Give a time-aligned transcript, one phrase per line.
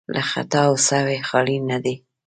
[0.13, 1.95] له خطا او سهوی خالي نه دي.